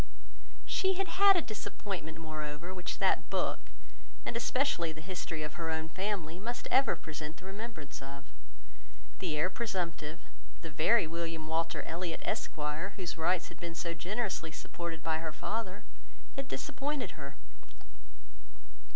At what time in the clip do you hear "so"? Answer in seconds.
13.75-13.93